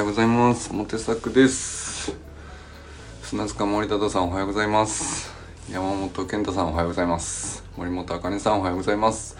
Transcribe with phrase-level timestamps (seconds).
[0.00, 0.72] ようございます。
[0.72, 2.16] モテサクです。
[3.22, 5.30] 砂塚森田さんおはようございます。
[5.70, 7.62] 山本健太さんおはようございます。
[7.76, 9.36] 森本茜さんおはようございます。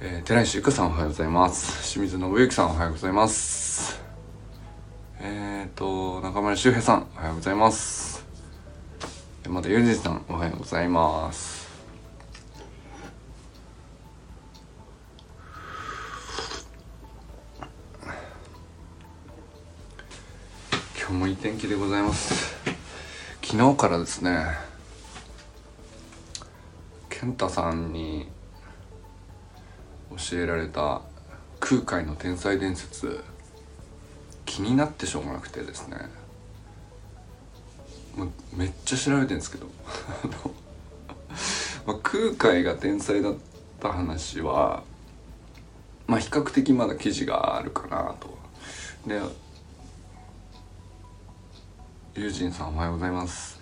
[0.00, 1.92] えー、寺石ゆかさんおはようございます。
[1.92, 4.00] 清水信之さんおはようございます。
[5.20, 8.24] えっ、ー、と中村修平さんおはようございます。
[9.44, 11.68] 山田裕二さんおはようございます
[20.96, 22.56] 今日もいい天気でございます
[23.40, 24.46] 昨日からですね
[27.08, 28.26] 健太さんに
[30.10, 31.02] 教えられた
[31.60, 33.22] 空海の天才伝説
[34.44, 35.98] 気になってしょうがなくてですね
[38.56, 39.66] めっちゃ調べてんですけど
[41.86, 43.34] まあ、空海が天才だっ
[43.78, 44.82] た話は
[46.08, 48.36] まあ比較的まだ記事があるかなと。
[49.06, 49.20] で
[52.16, 53.60] 友人さんおはようございます。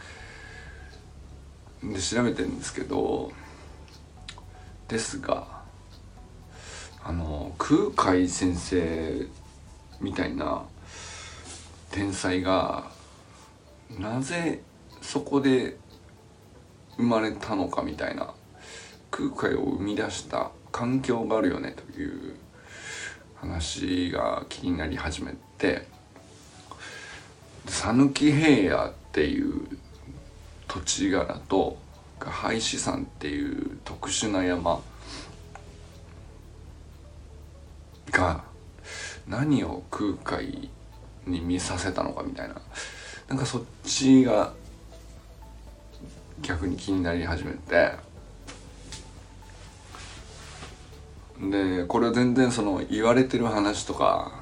[1.82, 3.30] で調べてるんですけど
[4.88, 5.46] ですが
[7.04, 9.26] あの空海先生
[10.00, 10.62] みたいな
[11.90, 12.90] 天才が
[13.98, 14.62] なぜ
[15.02, 15.76] そこで
[16.96, 18.32] 生まれたのかみたいな
[19.10, 22.34] 空海を生み出した環境があるよねという
[23.36, 25.97] 話が気になり始めて
[27.68, 29.78] 讃岐平野っていう
[30.66, 31.78] 土地柄と
[32.20, 34.80] 廃止山っていう特殊な山。
[38.10, 38.42] が
[39.26, 40.70] 何を空海
[41.26, 42.60] に見させたのかみたいな。
[43.28, 44.52] なんかそっちが
[46.40, 47.92] 逆に気になり始めて。
[51.40, 54.37] でこれ全然その言われてる話とか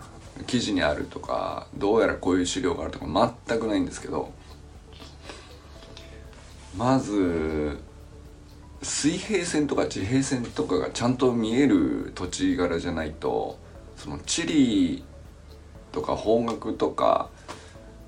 [0.47, 4.33] 記事にあるとかどうやらこういう資料があるとか全くないんですけど
[6.77, 7.79] まず
[8.83, 13.59] 水平線とか地平線とかがちゃんと見える土地柄じゃないと
[13.97, 15.05] その地理
[15.93, 17.31] とか方角とか、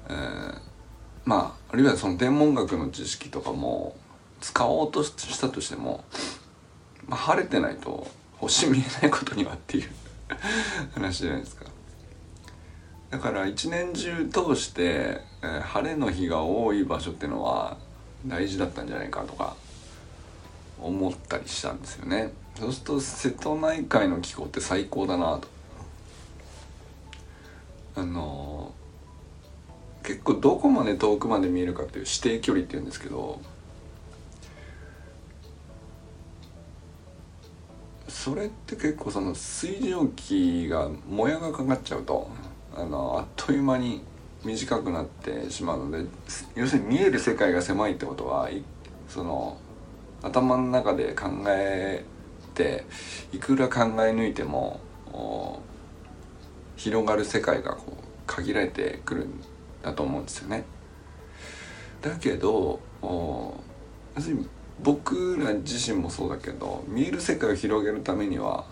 [0.09, 0.61] えー、
[1.25, 3.97] まああるいはその天文学の知識とかも
[4.41, 6.05] 使おうとしたとしても、
[7.06, 8.06] まあ、晴れてないと
[8.37, 9.91] 星見えないことにはっていう
[10.94, 11.65] 話じゃないですか。
[13.11, 17.79] だから一年中通して、えー、晴れの日が多い場所っていうのは
[18.27, 19.57] 大事だったんじゃないかとか
[20.81, 22.33] 思ったりしたんですよね。
[22.59, 25.49] そうすると瀬戸内海の気候って最高だなと。
[27.97, 33.41] あのー、結構どこまで遠くまで見えるかっていう指定距離っていうんですけど
[38.07, 42.31] それって結構その水蒸気がもやがかかっちゃうと。
[42.77, 44.03] あのあっという間に
[44.45, 46.09] 短くなってしまうので
[46.55, 48.49] 要するに見える世界が狭いってことは
[49.09, 49.59] その
[50.23, 52.05] 頭の中で考え
[52.55, 52.84] て
[53.33, 54.81] いくら考え抜いても
[56.77, 59.41] 広がる世界がこう限られてくるん
[59.83, 60.65] だと思うんですよね。
[62.03, 63.55] だけど要
[64.21, 64.49] するに
[64.81, 68.65] 僕ら自身もそうだけど見える世界を広げるためには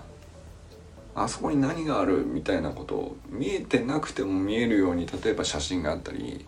[1.16, 6.44] あそこに何があるみたいなことを見えてなくても見えるように例えば写真があったり、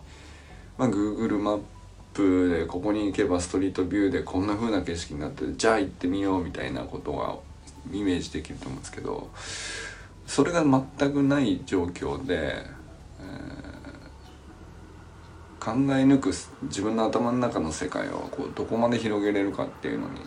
[0.77, 1.59] まあ、Google マッ
[2.13, 7.37] プでここに行けばストリートビューでこんな風な景色になってじゃあ行ってみようみたいなことが
[7.91, 9.31] イメージできると思うんですけど
[10.27, 16.31] それが全くない状況で、えー、考え抜く
[16.63, 20.19] 自分の頭の中の世界をこうどこまで広げれるかっていうのに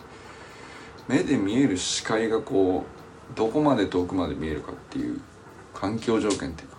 [1.07, 3.02] 目で見える視界がこう
[3.35, 5.19] どこまで遠くまで見えるかっていう
[5.73, 6.77] 環境条件っていうか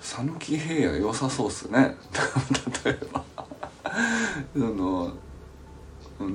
[0.00, 1.96] 讃岐平野良さそうっすね。
[2.84, 3.24] 例えば。
[4.54, 5.12] その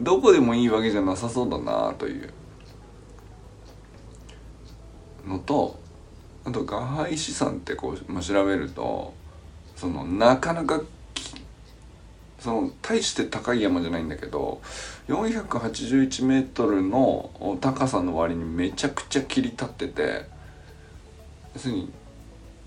[0.01, 2.29] どこでもいいわけじゃなさそうだなという。
[5.27, 5.79] のと
[6.45, 9.13] あと画廃資産ってこう、まあ、調べると
[9.75, 10.81] そのなかなか
[12.43, 14.61] その大して高い山じゃないんだけど
[15.07, 20.25] 481メートルの高さの割にめちゃくちゃ切り立ってて
[21.53, 21.93] 要するに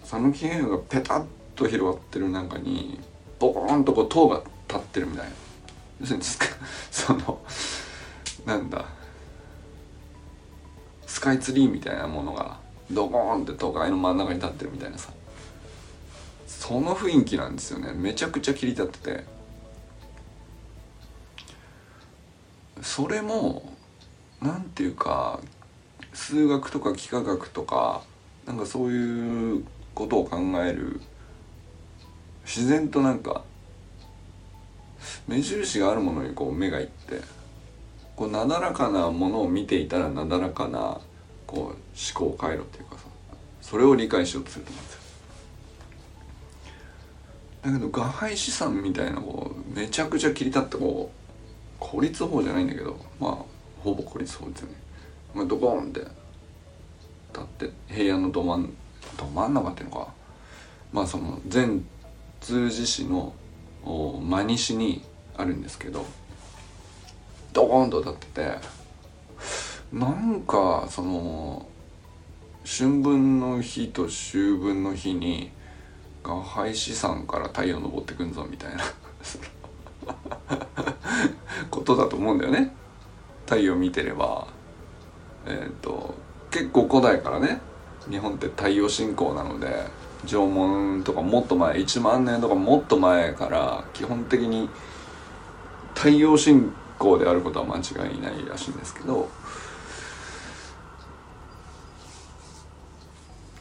[0.02, 1.25] 讃岐平野がペタッ
[1.55, 2.99] と広がってる中に
[3.38, 5.32] ボコーンとこう塔が立ってるみたいな。
[6.00, 6.25] 要するに
[6.90, 7.38] その
[8.46, 8.87] なんだ
[11.06, 12.58] スカイツリーみたいなものが
[12.90, 15.11] ドコーンって都会の真ん中に立ってるみたいなさ。
[16.46, 17.93] その雰囲気なんですよね。
[17.93, 19.36] めちゃくちゃ切り立ってて。
[22.87, 23.75] それも
[24.41, 25.41] 何て言うか
[26.15, 28.03] 数学とか幾何学とか
[28.47, 31.00] なんかそういうことを考える
[32.44, 33.43] 自然となんか
[35.27, 37.21] 目印があるものにこう目がいって
[38.15, 41.00] こうなだらかなものを見ていたらなだらかな
[41.44, 41.77] こう思
[42.15, 43.03] 考回路っていうかさ
[43.61, 45.00] それを理解しようとすると思うんですよ。
[47.65, 51.15] だけど画廃資産みたいなこうめちゃくちゃ切り立ってこう
[51.78, 53.37] 孤立法じゃないんだけどまあ
[53.82, 54.75] ほぼ孤立法ですよね、
[55.34, 56.11] まあ、ドコーンって立
[57.67, 58.76] って平野のど真ん
[59.17, 60.17] ど真ん中っていうのか。
[60.93, 61.84] まあその全
[62.40, 63.34] 通寺市の
[63.84, 65.02] 真西に
[65.37, 66.05] あるんですけど
[67.52, 68.58] ドコーンと立ってて
[69.93, 71.69] なんかその
[72.64, 75.50] 春分の日と秋分の日に
[76.23, 78.82] が廃止山から太陽昇ってくんぞみたいな。
[81.70, 82.75] ことだと思うんだよね。
[83.44, 84.47] 太陽見てれば。
[85.47, 86.14] えっ、ー、と
[86.50, 87.61] 結構古代からね
[88.11, 89.87] 日本って太陽信仰なので
[90.26, 94.69] 縄文とかもっと前1万年とかもっと前から基本的に
[95.94, 99.29] 太陽信仰であることは間違いないらしいんですけど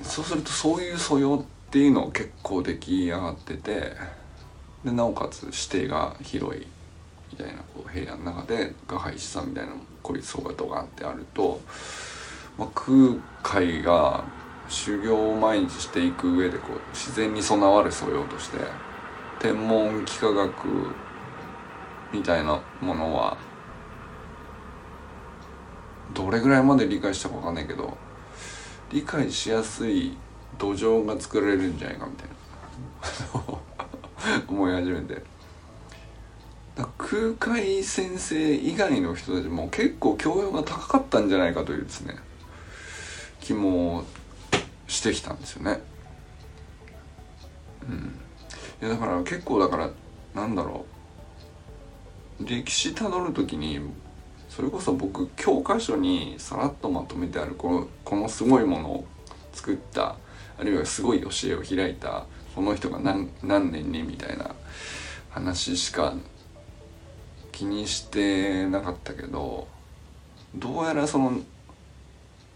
[0.01, 3.93] そうするとそういう素養っていうのを結構出来上がってて
[4.83, 6.67] でなおかつ視程が広い。
[7.37, 11.59] みたいなこう平野の中で画廃資産みたいな孤立層がドカンってあると、
[12.57, 14.23] まあ、空海が
[14.69, 18.57] 修行を毎日していく上でこう自然に備わる素養として
[19.39, 20.67] 天文幾何学
[22.13, 23.37] みたいなものは
[26.13, 27.97] どれぐらいまで理解したか分かんないけど
[28.91, 30.15] 理解しやすい
[30.57, 32.35] 土壌が作られるんじゃないかみたいな。
[34.47, 35.34] 思い始めて。
[36.83, 42.15] 空海先生以外の人たちも結構教養が高かったんじゃないかというですね
[43.39, 44.03] 気も
[44.87, 45.79] してきたんですよね。
[47.87, 48.19] うん、
[48.81, 49.89] いやだから結構だから
[50.33, 50.85] なんだろ
[52.39, 53.79] う歴史たどる時に
[54.49, 59.05] それこそ僕教科書にさらっとまとめてあるこのこのすごいものを
[59.53, 60.17] 作った
[60.57, 62.25] あるいはすごい教えを開いた
[62.55, 64.55] この人が何何年にみたいな
[65.29, 66.15] 話しか
[67.55, 69.67] 気にしてなかったけど
[70.53, 71.39] どうやらその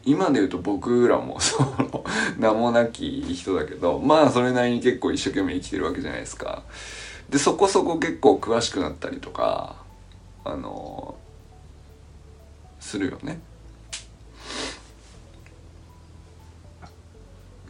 [0.03, 2.03] 今で言うと僕らも その
[2.37, 6.63] 名もなき人だけどまあそれなりに結構一生懸命生きてるわけじゃないですか。
[7.29, 9.75] でそこそこ結構詳しくなったりとか
[10.43, 11.15] あの
[12.79, 13.39] するよね。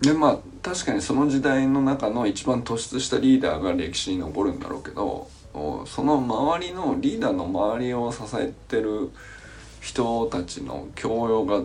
[0.02, 9.10] でまあ確かにその時代の中の一番突出したリーダーが歴史に残るんだろうけどその周りのリーダーの周りを支えてる
[9.82, 11.64] 人たちの教養が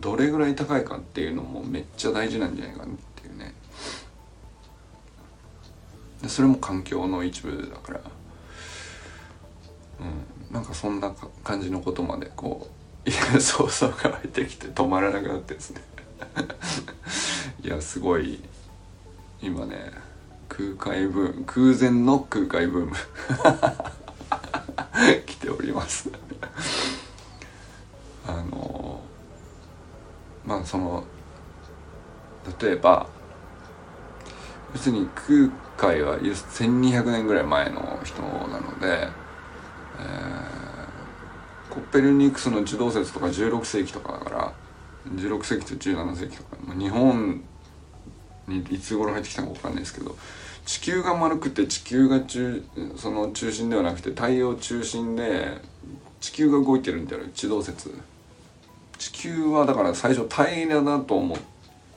[0.00, 3.52] どれぐらい高いかっていうのもめっちゃ大事なんじゃないかなっていうね。
[6.22, 8.00] でそれも環境の一部だから。
[10.00, 10.54] うん。
[10.54, 11.14] なんかそんな
[11.44, 12.68] 感じのことまでこ
[13.04, 15.82] う いや想像が湧いてきて止まらなくなってですね。
[17.62, 18.40] いやすごい
[19.42, 19.92] 今ね
[20.58, 22.90] 空海ブーム空前の空海ブーム。
[25.24, 26.10] 来ております。
[28.26, 29.00] あの
[30.44, 31.04] まあその
[32.60, 33.06] 例えば
[34.72, 39.08] 別に空海は1200年ぐらい前の人なので、
[40.00, 44.52] えー、コッペルニクスの地動説とか16世紀とかだから
[45.14, 47.44] 16世紀と17世紀とか、日本
[48.48, 50.16] にいつ頃入ってきたのか分かんないですけど
[50.68, 52.62] 地球が丸くて地球が中
[52.98, 55.56] その中心ではなくて太陽中心で
[56.20, 57.90] 地球が動いてるんだよ地動説。
[58.98, 61.38] 地球はだから最初平らだと思っ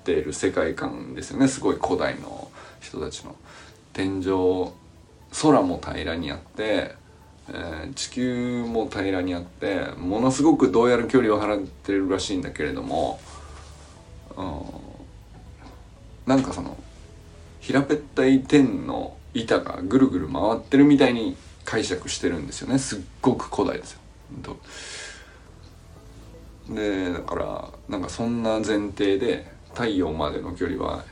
[0.05, 1.49] ている世界観ですよね。
[1.49, 2.49] すごい古代の
[2.79, 3.35] 人たちの。
[3.91, 4.71] 天井
[5.41, 6.95] 空も平らにあって、
[7.49, 13.19] えー、地球も平らにあってものすごくどうやら距離を払ってるらしいんだけれども、
[14.37, 14.61] うん、
[16.25, 16.80] なんかその
[17.61, 22.79] 平べったい天の板がぐるぐる回ってるみたいに解釈してるんですよね。
[22.79, 23.99] すっごく古代ですよ。
[26.69, 31.03] でだからなんかそんな前提で太陽までの距離は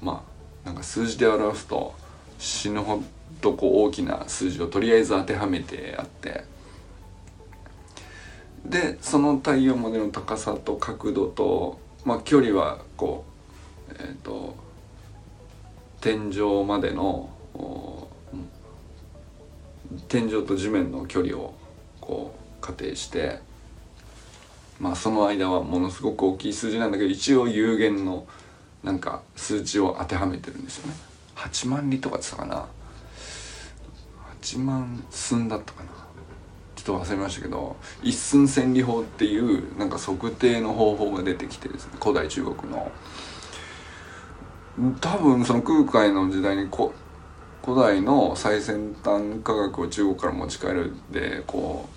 [0.00, 0.24] ま
[0.64, 1.94] あなんか数字で表すと
[2.38, 3.02] 死ぬほ
[3.40, 6.44] どこう大きな数字をとりあえず当てはめてあって。
[8.64, 13.24] でその太陽までの高さと角度と、まあ、距離はこ
[13.90, 14.54] うえっ、ー、と
[16.02, 17.30] 天井までの
[20.08, 21.54] 天井と地面の距離を
[22.00, 23.38] こう仮定して
[24.80, 28.26] まあその間はものすごく大きい数字なんだけど一応有限の
[28.82, 30.94] なんか数値を当てはめてるんですよね。
[31.36, 32.66] 8万里とかって言ったかな。
[34.42, 35.90] 8万寸だったかな。
[36.74, 41.92] ちょっと忘れましたけど一寸千里法っていうなんか測定の方法が出てきてですね。
[42.00, 42.90] 古代中国の。
[45.00, 46.94] 多分その空海の時代にこ
[47.62, 51.88] 古代の最先端科学を中国から持ち帰るでこ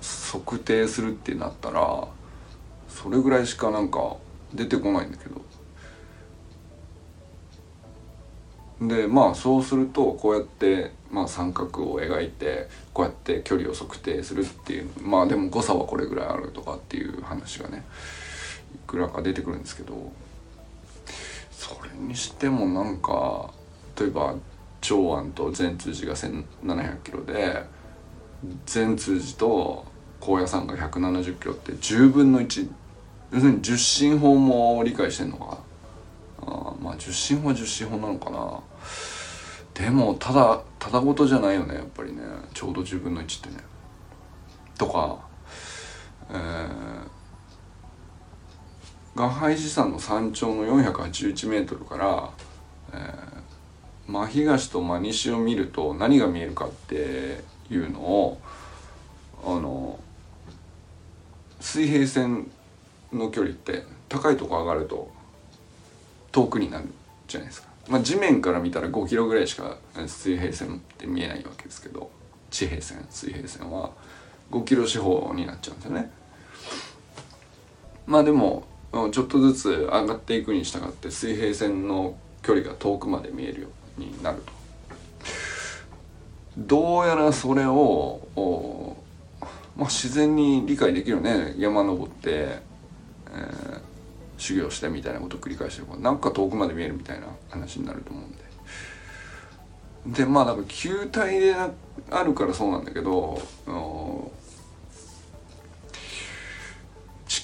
[0.00, 2.08] う測定するってなったら
[2.88, 4.16] それぐらいしかなんか
[4.52, 5.40] 出てこないんだけど。
[8.78, 17.86] でまあそうするとこうやって、まあ、三角を描いてこうやって距離を測定するっていうまあでも誤差はこれぐらいあるとかっていう話がね
[18.74, 20.12] いくらか出てくるんですけど。
[21.56, 23.50] それにしてもなんか
[23.98, 24.34] 例えば
[24.82, 27.64] 長安と善通寺が1,700キロで
[28.66, 29.84] 善通寺と
[30.20, 32.68] 高野山が170キロって10分の1
[33.32, 35.58] 要するに十進法も理解してんのか
[36.42, 38.60] あまあ十進法は十進法なのかな。
[39.74, 42.22] でもただただごとじゃないよねやっぱりね。
[42.54, 43.56] ちょうど10分の1ってね。
[44.78, 45.18] とか
[46.30, 47.08] えー、
[49.16, 52.30] 岩拝寺山の山頂の481メートルから、
[52.92, 58.38] えー、真東と真西を見ると何が見えるかっていうのを
[59.42, 59.98] あの
[61.60, 62.50] 水平線
[63.10, 65.10] の距離って高いとこ上がると
[66.30, 66.84] 遠くになる
[67.26, 67.68] じゃないですか。
[67.88, 72.10] まあ、地面から見たら5キロぐらいしか水平線って見えないわけですけど
[72.50, 73.92] 地平線水平線は
[74.50, 76.10] 5キロ四方になっちゃうんですよね。
[78.06, 78.64] まあでも
[79.10, 84.52] ちょっとずつ上がっていくに従って水平線の距離が遠くまで見えるようになると。
[86.58, 88.96] どうやらそれを
[89.76, 93.80] まあ、自然に理解できるよね山登って、えー、
[94.38, 98.32] 修行してみたいなことを繰り返してるなんか遠くまで見えるみたいな話になると思うん
[100.12, 103.42] ででまあなんか球体であるからそうなんだけど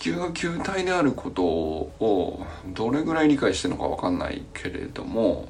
[0.02, 2.44] 球が球体であることを
[2.74, 5.48] どれぐらい理解してるのか分かんないけれども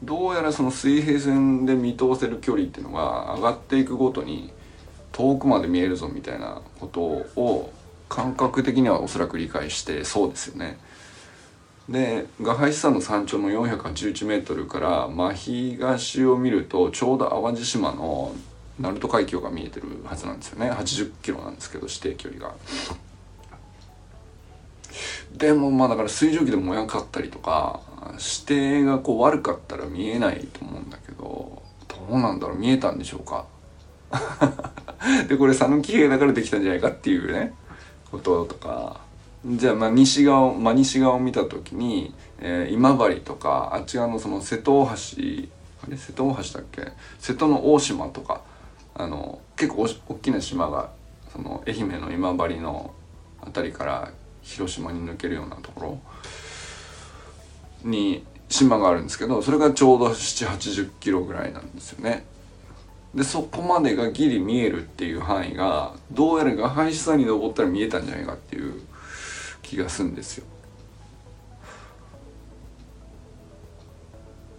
[0.00, 4.52] どうやらその水平線で見通せる距離っていうのが上がっていくごとに
[5.10, 7.72] 遠くまで見えるぞみたいなことを
[8.08, 10.78] 感覚的にはおそらく理解してそうですよね。
[11.88, 18.34] でガハイ山の山頂の481メートルから真東を見るとちょうど淡路島の
[18.78, 22.54] 鳴門海峡が見えてるはずなんですよね80キロなんですけど指定距離が。
[25.44, 27.80] でもまあだから水蒸気でもやかったりとか
[28.12, 33.44] 指定がこう悪かったら見えないと思うんだけどどうなんだろう見えたんでしょうか
[35.28, 37.52] でこれ讃岐兵だからできたんじゃないかっていうね
[38.10, 39.00] こととか
[39.46, 48.40] じゃあまあ西側真西側を見た時に、えー、今治とかあっち側のその瀬戸大橋あれ瀬戸大橋だっけ瀬戸の大島とか
[48.94, 50.88] あの結構大きな島が
[51.30, 52.94] その愛媛の今治の
[53.40, 54.10] 辺りから
[54.44, 56.00] 広島に抜けるようなとこ
[57.82, 62.24] ろに島があるんですけどそれがちょうど7 8 0キロぐらいなんですよね。
[63.14, 68.82] でそこまでがギリ見えるっていう範囲がどうやらが廃止山に登ったら見えたんじゃないかっていう
[69.62, 70.44] 気がするんですよ。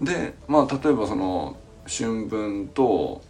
[0.01, 3.21] でまあ例えばその春分と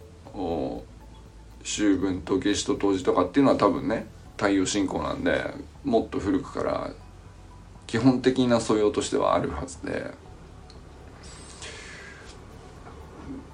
[1.62, 4.06] 秋分と夏至と冬至とかっていうのは多分ね
[4.36, 6.90] 太陽信仰なんでもっと古くから
[7.86, 10.10] 基本的な素養としてはあるはずで。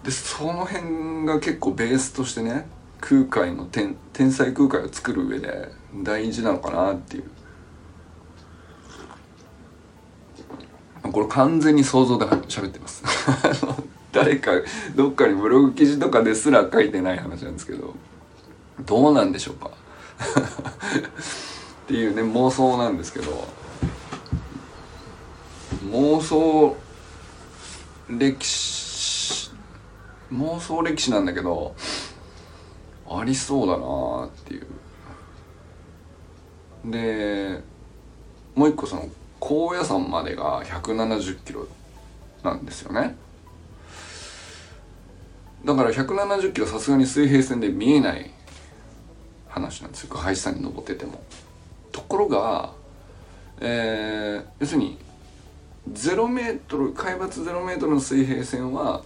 [0.05, 2.67] でその辺が結構ベースとしてね
[3.01, 5.69] 空海の天天才空海を作る上で
[6.03, 7.31] 大事なのかなっていう。
[11.13, 13.05] これ完全に想像で喋ってます。
[14.13, 14.53] 誰か
[14.95, 17.95] どっかにブログ記事とかですら書いてない話なんですけど
[18.85, 19.71] どうなんでしょうか？
[20.23, 23.47] っていうね妄想なんですけど
[25.87, 26.77] 妄想
[28.09, 29.51] 歴史
[30.33, 31.75] 妄想歴史なんだけど
[33.09, 34.67] ありそうだなっていう。
[36.85, 37.63] で
[38.55, 41.69] もう一個その高野山までが170キロ
[42.43, 43.17] なんですよね。
[45.65, 48.31] だから170キロさすがに水平線で見えない
[49.53, 50.17] 話なんですよ。
[50.17, 51.23] 林山に登ってても。
[51.93, 52.73] ところが
[53.65, 54.99] えー、要するに
[55.93, 59.03] 0メートル海抜0メートルの水平線は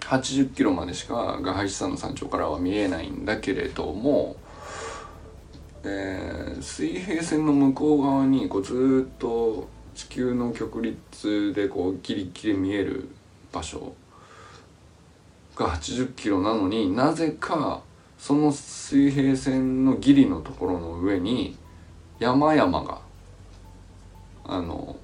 [0.00, 4.34] 80キロまでしかガハイ山の山頂からは見えないんだけれども、
[5.84, 13.08] えー、水平線の向こう側にこうずっと地球の極率でこうギリギリ見える
[13.52, 13.94] 場所
[15.54, 17.82] が80キロなのになぜか
[18.18, 21.56] その水平線のギリのところの上に
[22.18, 23.00] 山々が
[24.44, 24.96] あの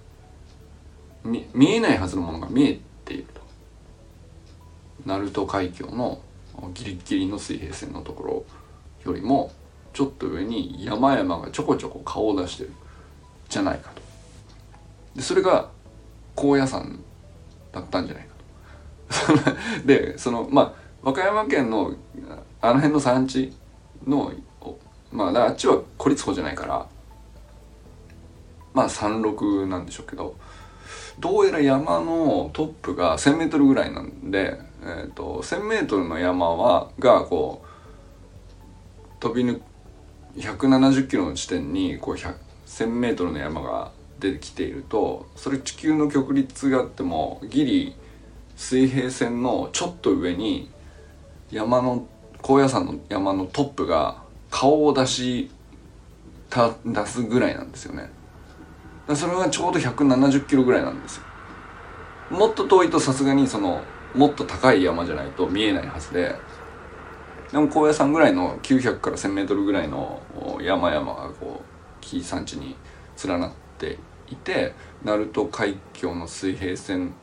[1.23, 3.41] 見えないはずのものが見えていると。
[5.07, 6.21] 鳴門海峡の
[6.73, 8.45] ギリギリの水平線のところ
[9.05, 9.53] よりも
[9.93, 12.73] ちょっと上に山々がちょこちょこ顔を出してる
[13.49, 14.03] じゃないかと。
[15.15, 15.71] でそれが
[16.35, 17.01] 高野山
[17.73, 18.35] だったんじゃないか
[19.45, 19.85] と。
[19.87, 21.95] でそのまあ和歌山県の
[22.63, 23.53] あの辺の産地
[24.07, 24.33] の
[25.13, 26.87] まああっちは孤立法じゃないから
[28.73, 30.35] まあ山麓なんでしょうけど
[31.21, 39.61] どうやら山のトップが 1,000m ぐらいなんで、えーと、1,000m の山はがこう飛び抜
[40.37, 47.97] 170キロの地点にこう 1,000m の山が出てきているとそれ地球の極率があってもギリ
[48.57, 50.71] 水平線のちょっと上に
[51.55, 52.05] 山の
[52.43, 54.21] 高野山の山のトップが
[54.51, 55.49] 顔を出し
[56.51, 58.11] た出すぐらいなんですよね。
[59.15, 61.23] それがちょうど170キロぐらいなんですよ。
[62.31, 63.81] もっと遠いとさすがにその
[64.17, 66.35] もっと高い山じゃないと見えないはずで。
[67.53, 70.21] でも高野山ぐらいの900から 1000m ぐらいの
[70.61, 72.75] 山々がこう紀伊山地に
[73.25, 77.15] 連なっていて鳴門海峡の水平線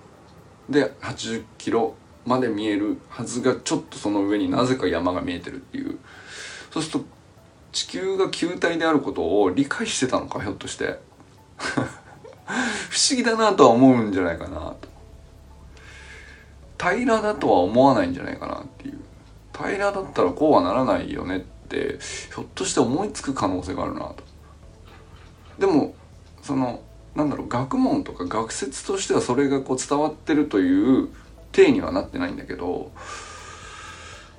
[0.69, 1.95] で80キロ
[2.25, 5.97] まで見えるはずがちょっとその上になぜか山が見えてるっていう。
[6.71, 7.05] そうすると
[7.71, 10.99] 地球が球体であることを理解してたのかひょっとして。
[12.89, 14.89] 不思議だなとは思うんじゃないかなと。
[16.77, 18.99] 平らだとは思わないんじゃないかなっていう。
[19.53, 21.99] 平らだったらこうはならないよねって
[22.33, 24.15] ひょっとして思いつく可能性があるなと。
[25.59, 25.93] でも
[26.41, 26.81] その
[27.15, 31.09] なんだろう学問とか学説としてはそれがこう伝わってるという
[31.51, 32.91] 体にはなってないんだけど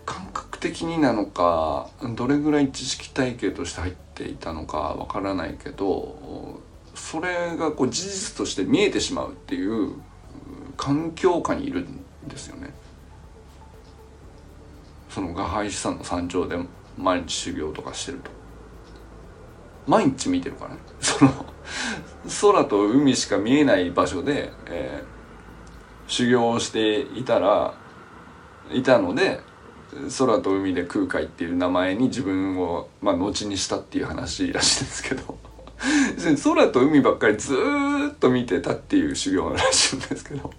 [0.05, 6.61] 感覚的になのかどれぐらい知識体系として入っていたのかわからないけど
[6.95, 9.95] それがこう事実として見えてしまうっていう
[10.77, 12.73] 環境下にいるんですよね。
[15.09, 16.57] その画廃資産の山頂で
[16.97, 18.31] 毎日修行とかしてると
[19.87, 21.45] 毎日見てるからねその
[22.41, 25.03] 空と海しか見えない場所で、え、
[26.13, 27.73] 修行をしていたら
[28.71, 29.41] いたので
[30.19, 35.39] 空と海で空海っていう名前に自分を、まあ、後にしたっていう話らしいですけど。
[36.45, 37.57] 空と海ばっかりず
[38.13, 40.53] っと見てたっていう修行らしいんですけど。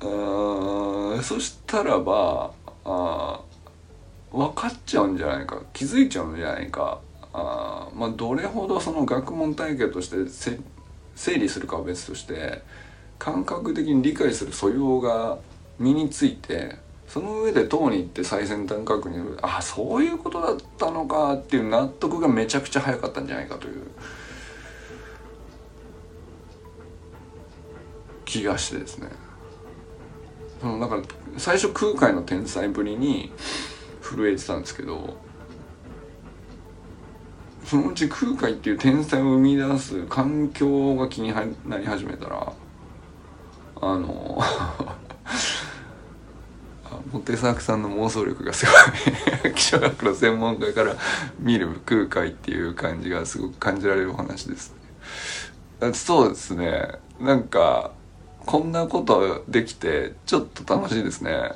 [0.00, 2.52] うんそしたらば
[2.84, 3.40] あ
[4.32, 5.60] 分かっちゃうんじゃないか。
[5.74, 6.98] 気づいちゃうんじゃないか。
[7.34, 10.16] あまあどれほどその学問体系として
[11.14, 12.62] 整理するかは別として
[13.18, 15.38] 感覚的に理解する素養が
[15.78, 16.76] 身について
[17.08, 23.82] その上で党に行って最先端確認あそういうことだったのかっていう納得がめちゃくちゃ早かったんじゃないかという。
[28.26, 29.08] 気がしてですね。
[30.60, 31.02] そのだから
[31.38, 33.32] 最初空海の天才ぶりに
[34.02, 35.16] 震えてたんですけど
[37.64, 41.32] そのうち空海っていう天才を生み出す環境が気に
[41.66, 42.52] なり始めたら
[43.80, 44.42] あの
[47.12, 49.54] モテサークさんの妄想力がすごい。
[49.54, 50.96] 気象学の専門家から
[51.38, 54.74] 見る空海っていう感じがすごく感じられるお話です
[55.80, 55.92] ね。
[55.92, 56.90] そうですね。
[57.20, 57.92] なんか
[58.44, 61.52] こんなことできてちょっと楽しいですね。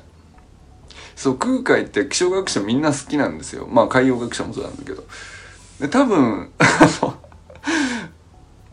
[1.16, 3.66] そう空海って気象学者みんな好きなんですよ。
[3.66, 5.04] まあ海洋学者もそうなんだけど。
[5.80, 6.50] で多分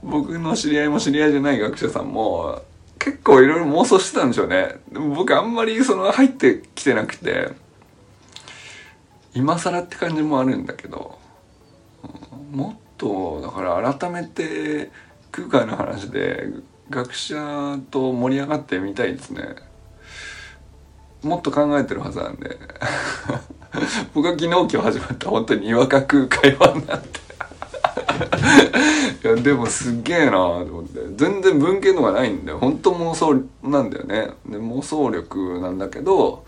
[0.03, 2.62] 僕の知り合いも知り合いじゃない学者さんも
[3.07, 4.81] 結構いろいろ妄想してたんでしょうね。
[4.91, 7.51] でも僕あんまりその入ってきてなくて
[9.33, 11.17] 今更って感じもあるんだけど
[12.51, 14.91] もっとだから改めて
[15.31, 16.49] 空海の話で
[16.89, 19.55] 学者と盛り上がってみたいですね。
[21.23, 22.57] もっと考えてるはずなんで。
[24.13, 27.26] 僕は昨日今日始まった本当ににわか空会話になって
[29.23, 30.99] いやでもすげえなと思って。
[31.15, 32.60] 全然文献とかないんだよ。
[32.60, 34.29] 本当妄想なんだよね。
[34.47, 36.45] で妄想力なんだけど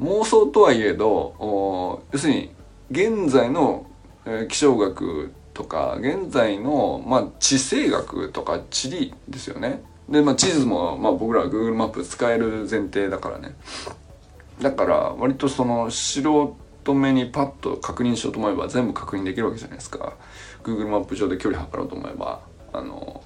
[0.00, 2.50] 妄想とはいえど要するに
[2.90, 3.86] 現在の、
[4.24, 9.82] えー、気象学とか現在の、まあ、地政学とか地理ですよね。
[10.08, 13.56] で、まあ、地図も、まあ、僕らは Google マップ使える前提だからね。
[14.60, 16.56] だから割とその素人
[16.94, 20.14] 目にパッと確認しようと思えば全部確認できるわけじゃないですか。
[20.62, 22.40] Google マップ上で距離測ろうと思えば
[22.72, 23.22] あの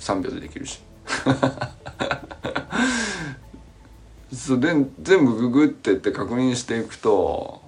[0.00, 0.80] 3秒でできるし。
[4.34, 7.62] そうで全部ググってって確認していくと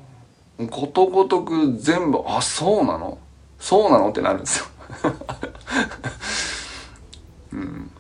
[0.71, 3.19] ことごとく全部あそうなの？
[3.61, 4.09] そうなの？
[4.11, 4.67] ってなるんですよ
[7.53, 7.91] うん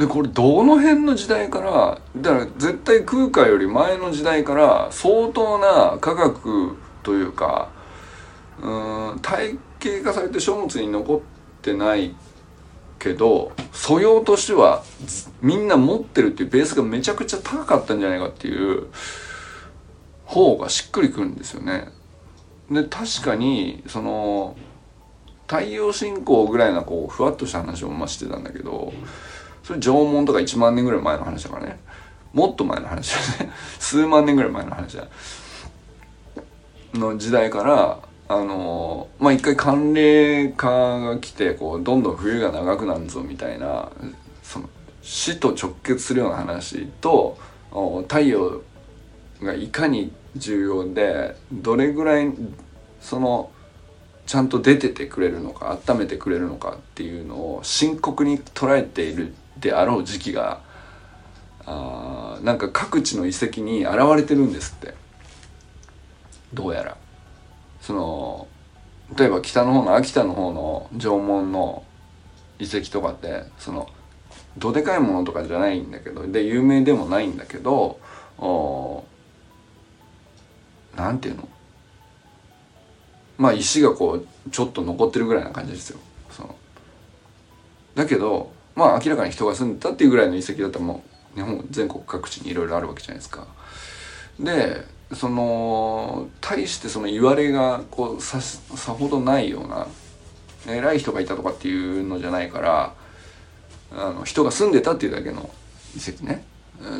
[0.00, 7.68] でこれどの辺の時代からだから絶対空海より前の時代から相当な科学というか
[8.62, 11.20] うん体系化されて書物に残っ
[11.60, 12.14] てない
[12.98, 14.82] けど素養としては
[15.42, 18.86] みんな持ってるっていうベースがめちゃくちゃ高かったんじゃないかっていう
[20.24, 21.88] 方がしっくりくるんですよね。
[22.70, 24.56] で確かにその
[25.46, 28.94] 太陽信仰ぐらいなこうふわっとした話をましてたんだけど
[29.70, 31.78] それ縄文とか1万年ぐらい前の話だからね。
[32.32, 33.52] もっと前の話だね。
[33.78, 35.06] 数万年ぐらい前の話だ
[36.92, 43.90] の時代からあのまあ一回寒冷化が来てこうどんどん冬が長くなるぞみたいな
[44.42, 44.68] その
[45.02, 47.38] 死と直結するような話と
[48.08, 48.62] 太陽
[49.40, 52.32] がいかに重要でどれぐらい
[53.00, 53.52] その
[54.26, 60.60] ちゃんと出ててくれるのか温めてくれるのかっていうのを深刻に捉えているであろう時期が
[61.66, 64.94] あなんか各地の遺跡に現れてるんですって。
[66.52, 66.96] どうやら。
[67.80, 68.48] その
[69.16, 71.84] 例えば北の方の秋田の方の縄文の
[72.58, 73.88] 遺跡とかってその
[74.58, 77.98] どでかいものとかじゃないんだけどで有名でもないんだけど
[78.38, 79.04] お
[80.96, 81.48] なんていうの。
[83.38, 85.98] まあ石がこうちょっと残ってるぐらいな感じですよ。
[86.30, 86.54] その
[87.94, 91.02] だけどまあ明らかに人が住んでたっていうぐらいの遺跡だったらも
[91.34, 93.46] う日本全国各地にいろいろあるわけじゃないですか。
[94.38, 99.86] でその対してその言われがこうささほどないような
[100.66, 102.94] 偉い人がいたとかっていうのじゃないから
[103.92, 105.50] あの人が住んでたっていうだけの
[105.96, 106.44] 遺跡ね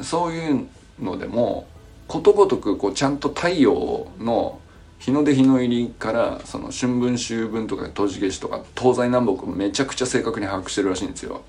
[0.02, 0.66] そういう
[0.98, 1.66] のでも
[2.08, 4.58] ことごとくこうちゃんと太陽の
[4.98, 11.42] 日の出日の入りからその春分秋分とか冬至夏至とか東西南北めちゃくちゃ正確に把握してるらしいんですよ。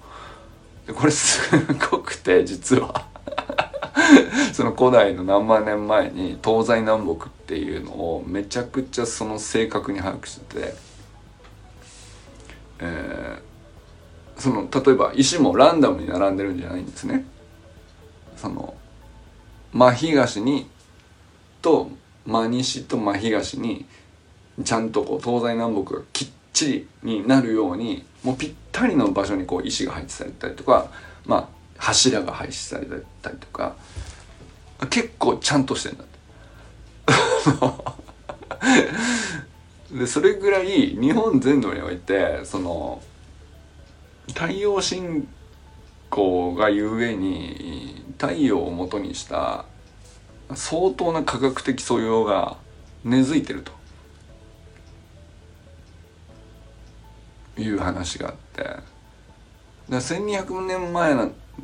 [0.91, 1.49] でこれす
[1.89, 3.07] ごくて実は
[4.53, 10.73] その古代の何万年前に東西南北っていうのをめちゃくちゃその正確に把握してて、
[12.79, 17.25] えー、その例えば石もランダムに並んでるんじゃないんですね。
[18.35, 18.73] その
[19.71, 20.69] 真東に
[21.61, 21.89] と
[22.25, 23.85] 真西と真東に
[24.63, 30.91] ちゃんとこう東西南北がきっちになるようにもうぴったりの場所にこう石が配置されたりとか
[31.25, 32.85] まあ柱が配置され
[33.21, 33.75] たりとか
[34.89, 36.11] 結構ちゃんとしてんだって。
[39.97, 43.01] でそれぐらい日本全土においてその
[44.29, 45.27] 太陽信
[46.09, 49.65] 仰がゆえに太陽をもとにした
[50.53, 52.57] 相当な科学的素養が
[53.03, 53.80] 根付いてると。
[57.57, 58.63] いう話があって
[59.89, 61.15] だ1200年前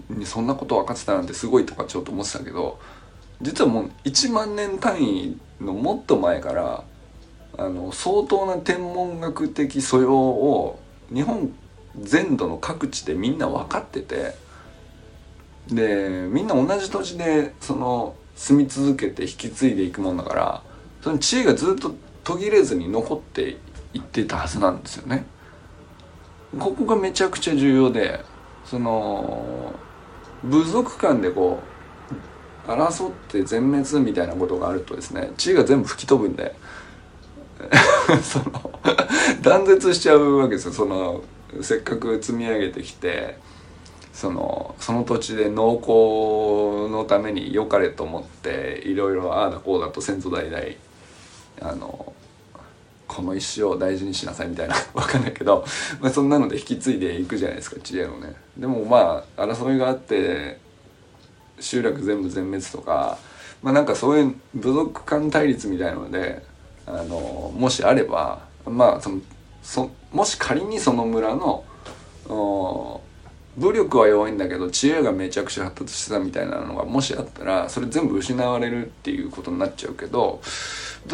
[0.09, 2.79] にそんなこと分かってたなんてすごいとかちょっと思ってたけど
[3.41, 6.83] 実はもう1万年単位のもっと前から
[7.57, 10.79] あの相当な天文学的素養を
[11.13, 11.53] 日本
[11.99, 14.35] 全土の各地でみんな分かってて
[15.69, 20.63] でみんな同じ土地でその住み続けて引き継いでいくもんだから
[21.01, 23.57] その知恵がずっと途切れずに残って
[23.93, 25.25] いってたはずなんですよね。
[26.59, 28.23] ここがめちゃくちゃ重要で
[28.65, 29.73] その
[30.43, 31.59] 部族間でこ
[32.65, 36.53] う争って全滅みたいなことがあるとですね知恵が全部吹き飛ぶんで
[38.21, 38.71] その
[39.41, 40.73] 断絶しちゃうわけですよ。
[40.73, 41.23] その
[41.61, 43.37] せっかく積み上げてきて
[44.13, 50.63] そのその土地で農耕のために良かれと思っていろいろああだこうだと先祖代々
[51.61, 52.13] あの
[53.17, 55.65] この石を大事にしなさいみたいな わかんないけど、
[55.99, 58.35] まあ、そんなので引き継いでいくじゃないですか知恵をね。
[58.55, 60.59] でもまあ争いがあって
[61.59, 63.17] 集落全部全滅とか
[63.63, 66.43] まあなんかそういう部族間対立みたいなので
[66.85, 69.19] あのもしあればまあその
[69.63, 71.63] そもし仮にその村の
[73.57, 80.41] 武力は弱いんだけど知恵がめちゃくちゃ発達してたみたいなのがもしあったらそれ全部失われるっていうことになっちゃうけど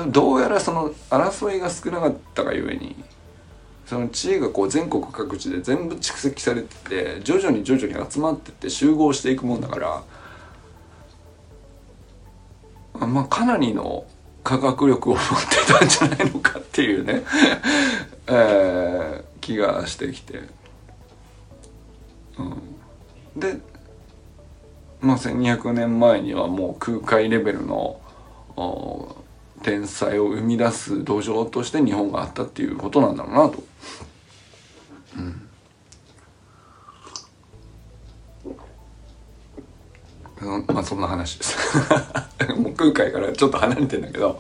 [0.10, 2.96] どうやらその争いが少なかったがゆえに
[3.86, 9.80] その知恵がこう全国各地で全部蓄積されてて徐々に徐々に集まってって集合していくもんだか
[13.00, 14.06] らまあかなりの
[14.44, 17.24] 科学力を持ってたんじゃないのかっていうね
[18.28, 20.63] えー、気がしてきて。
[22.38, 23.60] うん、で
[25.02, 28.00] まあ1200年前にはもう空海レベルの
[29.62, 33.64] 天才を生み出す土壌として日本があったっていうことなんだろうなと。
[35.16, 35.22] う
[40.60, 41.58] ん、まあそんな話です。
[42.58, 44.40] もう空海からちょっと離れてんだけど。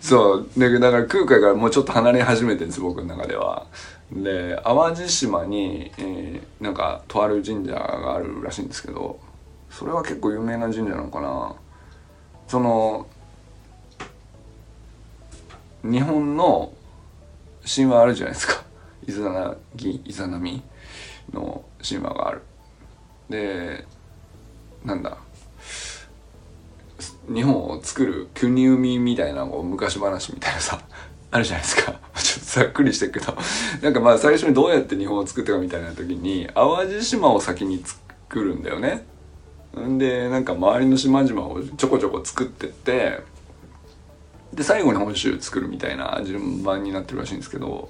[0.00, 0.48] そう。
[0.58, 3.66] だから空海からもうちょっと離れ始めてるんです僕の中では。
[4.14, 9.18] で淡路島に、えー、なんかとある神社があるらしいんですけど
[9.70, 11.56] それは結構有名な神社なのかな。
[12.46, 13.06] その
[15.82, 16.72] 日本の
[17.64, 18.62] 神話あるじゃないですか。
[19.06, 20.62] イザナギイザナミ
[21.32, 22.42] の神話がある。
[23.28, 23.84] で
[24.84, 25.18] なんだ。
[27.28, 30.80] 日本を作る国生みみたいなこう昔話みたいなさ
[31.34, 31.92] あるじゃないですか。
[32.14, 33.36] ちょっとざっくりしてるけど
[33.82, 39.04] なんかまあ最初にどうやって日本を作ったかみたいな時に淡路島を先に作るんだよね。
[39.76, 43.18] んでなんか周りの島々をちょこちょこ作ってって
[44.52, 47.88] で最後に本州作るみたいな順番になってるらしいんですけど。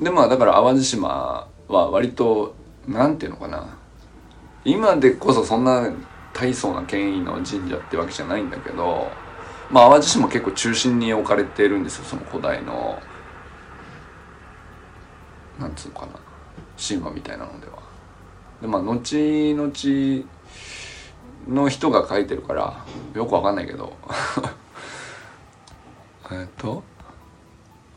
[0.00, 2.56] でまあだから淡路島は割と
[2.88, 3.78] なんていうのかな。
[4.64, 5.92] 今でこそそんな
[6.32, 9.12] 大層な権威の神社ってわけじゃないんだけど
[9.70, 13.00] まあ淡路島結構中心に置かれているんですよその古代の
[15.58, 16.12] なんつうのかな
[16.76, 17.72] 神話みたいなのでは。
[18.60, 19.72] でまあ後々
[21.48, 23.96] の人が書いてるからよくわかんないけど
[26.32, 26.82] えっと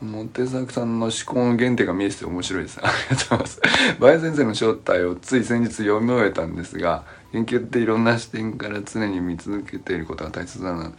[0.00, 2.80] モテザクさんの思考の原点が見えてて面白いです。
[2.82, 3.60] ありがとうございます。
[4.00, 10.92] バイ先生の正体をつい先日読み終えたんですが、研究っていろんな視点から常に見続けていることが大切だな。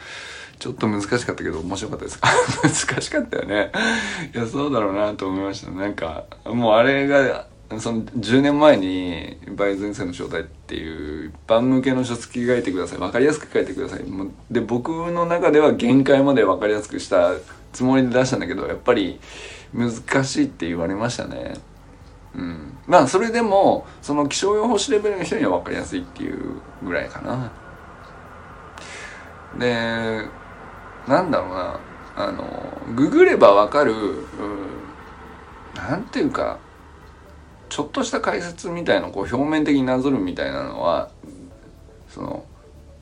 [0.62, 2.19] ちょっと難しかったけど面白かったです。
[2.91, 3.71] 難しかったよね。
[4.32, 5.71] いや、そうだろうなと思いました。
[5.71, 7.47] なんか、もうあれが
[7.80, 14.02] その10年前に「梅前線の正体」っていう一般向けの書籍書いてください分かりやすく書いてください
[14.52, 17.32] で僕の中では限界まで分かりやすくした
[17.71, 19.21] つもりで出したんだけどやっぱり
[19.74, 21.54] 難しいって言われましたね
[22.36, 27.52] うんまあそれでもその気象予報士レベルの人には分かりやすいっていうぐらいかな
[29.58, 30.26] で
[31.08, 31.80] なんだろうな
[32.16, 34.26] あのググれば分かる、うん、
[35.76, 36.60] なんていうか
[37.70, 41.10] ちょっとした解説みたいなこう表面的になぞるみたいなのは
[42.10, 42.46] その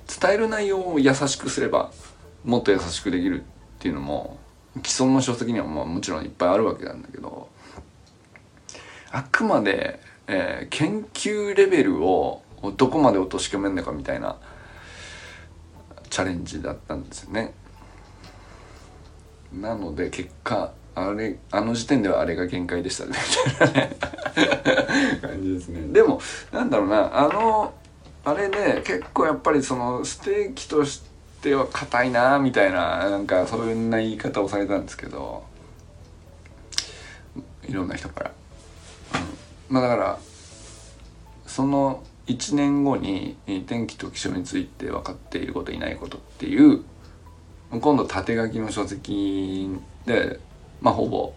[0.08, 1.92] 伝える内容を優しくすれば
[2.44, 3.44] もっと優しくできるっ
[3.80, 4.38] ていうのも
[4.84, 7.50] 既存の書籍にはまあもちろんいっぱいあるわけなんだけど
[9.12, 12.44] あくまで、えー、研究レベルを
[12.78, 14.38] どこまで落とし込めるのかみたいな
[16.10, 17.54] チャレンジだったんですよね。
[19.54, 23.12] なので結果あれあの時点ではあれが限界でしたね。
[23.50, 23.96] みたいなね
[25.22, 25.94] 感じですね。
[25.94, 27.74] でもなんだろうなあの
[28.26, 31.04] あれで結構やっぱりそのステーキとし
[31.42, 35.44] ては硬いなみたいななんかそういうな言い方をされたんですけど
[37.68, 38.32] いろんな人から、
[39.70, 40.20] うん、まあだから
[41.48, 46.84] その1年後に天気と気象について分かっていることいないことっていう
[47.72, 49.70] 今度縦書きの書籍
[50.06, 50.40] で
[50.82, 51.34] まあほぼ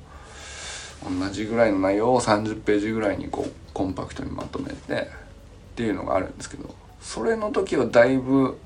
[1.04, 8.58] 同じぐらいの内容を30ページぐらいにこうコンパクトにまとめてっていうのがあるんですけどそれの時はだいぶ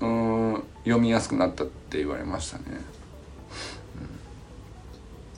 [0.00, 2.64] うん読みやすくなったって言われましたね。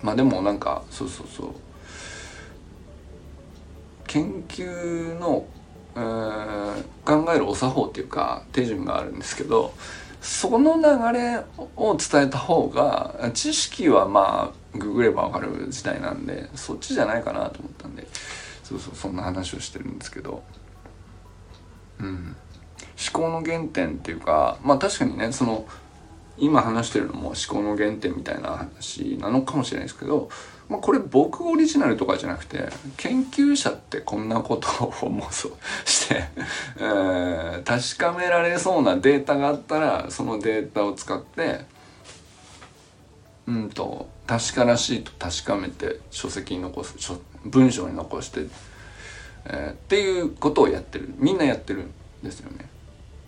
[0.00, 1.54] うん、まあでもなんかそうそうそう
[4.06, 5.46] 研究の、
[5.96, 9.72] えー、考えるお作法っていうか手順があるんですけど
[10.20, 11.44] その流れ
[11.76, 18.06] を伝えた方が知識はまあググればわかる時代なんでそっちじゃないかなと思ったんで
[18.64, 20.42] そうそうそんな話をしてるんですけど。
[22.00, 22.36] うん。
[22.98, 25.66] 思考の原点っていうかまあ確かにねその
[26.36, 30.28] 今話してるのも思考の原点みたいな話なのかもしれないですけど
[30.68, 35.50] まあ、これ僕オリジナルとかじゃなくて研究者ってこんなことを妄想
[35.86, 36.24] して、
[36.78, 41.64] え、確かめられそうなデータがあったらそのデータを使って
[43.46, 46.96] うんと確からしいと確かめて書籍に残す
[47.46, 48.46] 文章に残して、
[49.46, 51.90] えー、っていうことをやってるみんなやってるん
[52.22, 52.68] ですよね。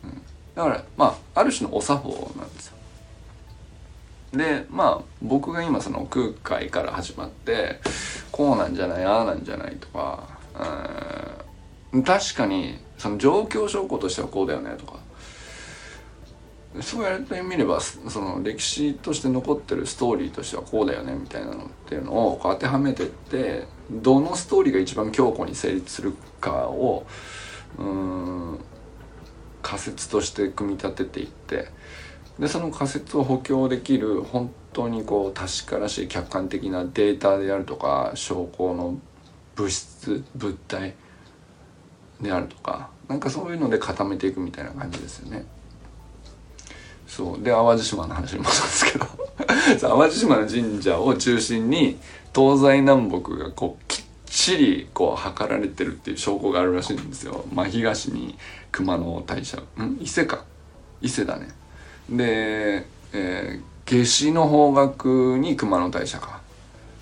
[0.05, 0.23] うん、
[0.55, 2.80] だからまあある種のお作法なんですよ。
[4.33, 7.81] でまあ僕が今その空海から始まって
[8.31, 10.29] こうなんじゃないああなんじゃないとか
[12.05, 14.99] 確かにその状況証拠としてはこうだよねとか
[16.81, 27.07] そうやってみればその歴史として残ってるストーリーとしてはこうだよねみたいなのっていうのをこう当てはめてってどのストーリーが一番強固に成立するかを
[27.77, 28.61] うん
[29.63, 31.69] 仮説として組み立てていって
[32.41, 38.99] でその仮説を補強できる本当にこう確からしい客観的なデータであるとか証拠の
[39.55, 40.95] 物質物体
[42.21, 45.45] であるとかなんかそういうので固めていくみたいな感じですよね。
[47.07, 49.07] そうで淡路島の話に戻るんですけど
[49.99, 51.99] 淡路島の神社を中心に
[52.35, 57.45] 東西南北がこうきっちりこう測られてるっていう証拠があるらしいんですよ。
[57.53, 58.39] まあ、東に
[58.71, 59.99] 熊野大社ん？
[60.01, 60.45] 伊勢か
[61.03, 61.49] 伊勢だね。
[62.11, 66.41] で、えー、夏至の方角に熊野大社か。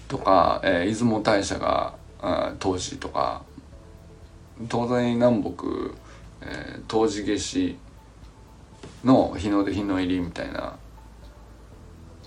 [0.07, 1.95] とか、えー、出雲大社が
[2.59, 3.43] 当時とか。
[4.71, 5.53] 東西南北、
[6.43, 7.79] えー、冬至夏至
[9.05, 10.77] の日の出日の入りみたいな。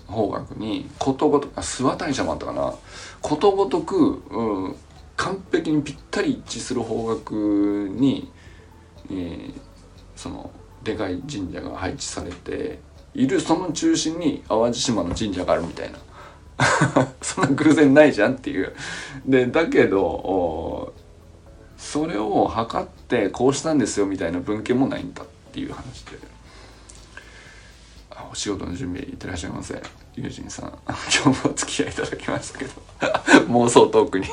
[0.06, 2.74] 方角にことごとく諏訪大社もあったかな。
[3.22, 4.76] ことごとく、うん、
[5.16, 7.34] 完璧にぴったり一致する方角
[7.88, 8.30] に、
[9.10, 9.52] えー、
[10.14, 10.50] その
[10.82, 12.78] でかい神社が配置されて
[13.14, 15.98] いるその中心に淡路島の神社があるみたいな。
[17.20, 18.74] そんな偶然ないじゃんっていう。
[19.26, 20.92] でだけど
[21.76, 26.18] それを測ってこうしたんですよみたいな文献もないんだっていう話で。
[28.30, 29.82] お仕事の準備いってらっしゃいませ。
[30.14, 30.72] 友人さん。
[30.86, 32.72] 今日もお付き合いいただきましたけど。
[33.52, 34.26] 妄想トークに。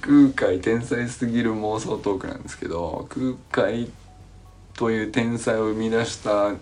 [0.00, 4.05] 空海天才すぎる妄想トークなんですけど空海って
[4.76, 6.52] という天才を生み出した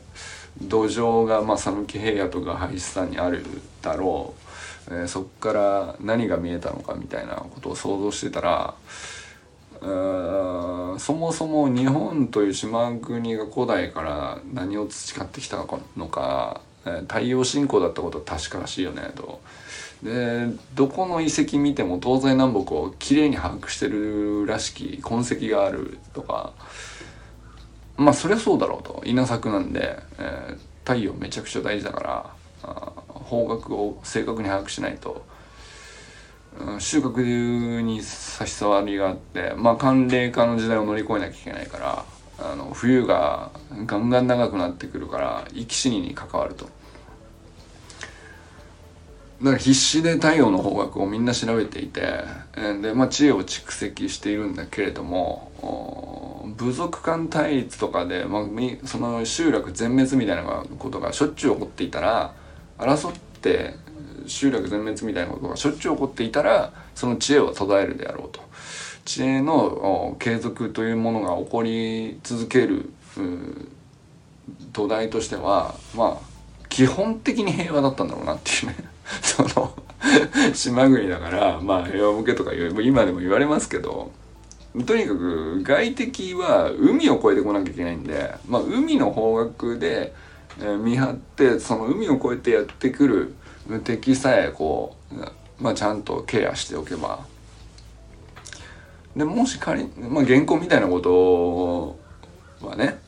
[0.61, 3.45] 土壌がまあ讃岐平野とか林さんにある
[3.83, 4.35] だろ
[4.89, 8.75] う、えー、そこから何が見えたのかみたいなことを想像してたら
[9.81, 15.57] そもそも日本という島国が古代から何を培ってきた
[15.97, 19.41] のか、えー、太陽信仰だったことは確からしいよねと。
[20.03, 26.53] でどこの遺跡見ても東西南北をきれいに把握してるらしき痕跡があるとか
[27.97, 32.31] まあそりゃそうだろうと稲作なんで、えー、太陽めちゃくちゃ大事だから
[33.13, 35.25] 方角を正確に把握しないと、
[36.59, 42.05] うん、収穫に差し障りがあってまあ寒冷化の時代を乗り越えなきゃいけないから
[42.39, 43.51] あの冬が
[43.87, 46.69] ガンガン長くなってくるから生き死にに関わると。
[49.43, 52.25] だから必死で太陽の方角をみんな調べていて
[52.81, 55.51] で、まあ、知恵を蓄積しているんだけれども
[56.57, 62.35] 部族間対立とかで、まあ、その集落全滅みたいなことがしょっちゅう起こっていたら
[62.79, 63.75] 争って
[64.27, 68.41] 集落全滅みたいなことがしょっちゅう起こっていたらその知恵は途絶えるであろうと。
[69.05, 72.91] 知恵の継続というものが起こり続ける
[74.73, 78.77] 土台としてはまあ基本的に平和だったんだろうなっていうね。
[79.21, 79.75] その
[80.55, 84.11] 島国だからまあ平和向けとか今でも言われますけど
[84.83, 90.13] とにかく外敵は海を越えてこなきゃいけないんで、まあ、海の方角で、
[90.61, 93.35] え、見張ってその海を越えてやってくる
[93.85, 97.25] 敵さえこう、まあ、ちゃんとケアしておけば。
[99.15, 101.97] でもし仮に、まあ、原稿みたいなこと
[102.67, 102.99] はね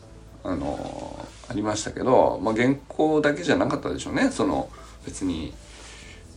[0.45, 4.31] あのありましたけど、まあ、原稿だけじゃなかったでしょうね。
[4.31, 4.69] その
[5.05, 5.53] 別に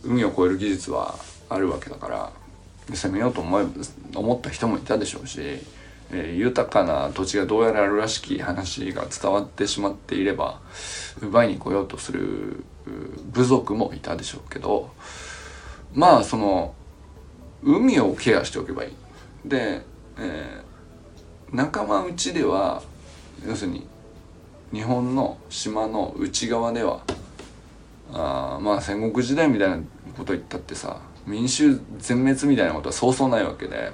[0.02, 1.14] 海を越える技術は
[1.48, 2.39] あるわけだから。
[2.96, 3.64] 攻めようと思え
[4.14, 5.40] 思った人もいたでしょうし、
[6.12, 10.60] えー、豊かな土地がどうやらあるらしき話が伝わってしまっていれば
[11.20, 12.64] 奪いに来ようとする
[13.32, 14.90] 部族もいたでしょうけど
[15.94, 16.74] まあその
[17.62, 18.92] 海をケアしておけばいい。
[19.44, 19.82] で、
[20.18, 22.82] えー、仲間内では
[23.46, 23.86] 要するに
[24.72, 27.02] 日本の島の内側では
[28.12, 29.76] あまあ戦国時代みたいな
[30.16, 33.92] こと言ったってさ民衆全滅みたいなことはそうそうないわけで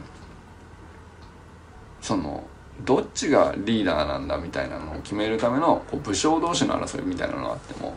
[2.00, 2.44] その
[2.84, 7.94] どっちがリーダーなんだみたいなのを決めるためのこう武将同士の争いみたいなのがあっても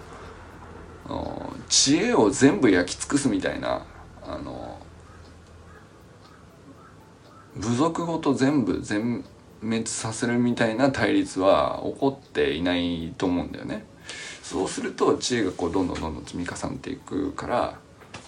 [1.68, 3.86] 知恵を全部焼き尽くすみたいな
[4.24, 4.80] あの
[7.56, 9.24] 部族ごと全部全
[9.62, 13.86] 滅させるみたいな対立は起こっていないと思うんだよね。
[14.42, 17.80] そうすると知恵がこうどんどんどんどん積み重ねていくから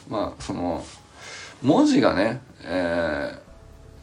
[0.09, 0.83] まあその
[1.61, 3.37] 文字がね、え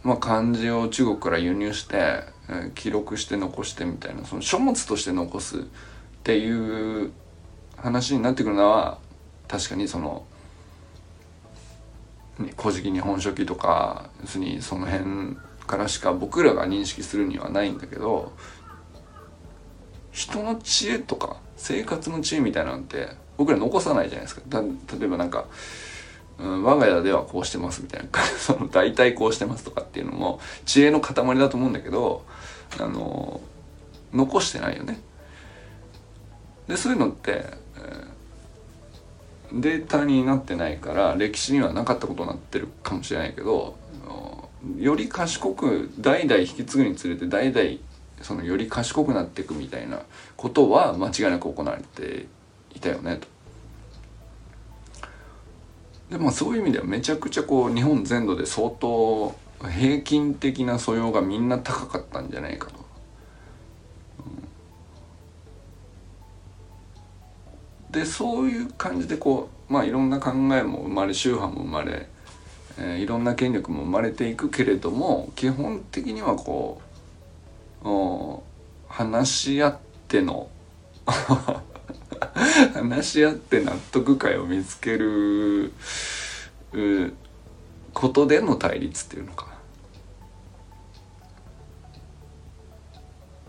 [0.05, 5.63] ーまあ、漢字を中国から輸入して、えー、記録して残してみたいなその書物として残すっ
[6.23, 7.13] ていう
[7.77, 8.99] 話になってくるのは
[9.49, 10.25] 確かにその
[12.57, 15.37] 「古事記」日本書紀とか要するにその辺
[15.67, 18.33] からしか僕らが認識するにはないんだけど
[20.13, 24.43] 人の知恵とか生活の知恵みたいなんて僕ら残さないじゃないですか。
[24.99, 25.47] 例えばなんか、
[26.39, 28.09] うん、我が家ではこうしてますみたいな
[28.39, 32.25] その大体こうしてますとかっていうのも知恵の塊だと思うんだけど
[32.79, 33.41] あの
[34.13, 35.01] 残してないよね
[36.69, 37.45] でそういうのって、
[37.77, 43.77] えー、データになってないから歴史にはなかったことになってるかもしれないけど
[44.77, 47.79] より賢く代々引き継ぐにつれて代々
[48.23, 50.03] そのより賢くなっていくみたいな
[50.37, 52.27] ことは間違いなく行われて
[52.75, 53.38] いたよねと。
[56.11, 62.79] でまあそういう意味ではめちゃくちゃこう日本全土で相当平均的な素養がみんな高かったんじゃないかと。
[67.91, 72.07] でそういう感じでこうまあいろんな考えも生まれ宗派も生まれ、
[72.79, 76.89] えー、いろんな権力も生まれていくけれども基本的にはこう
[78.89, 80.49] 話し合っての
[82.75, 85.73] 話し合って納得感を見つける
[87.93, 89.53] ことでの対立っていうのかな。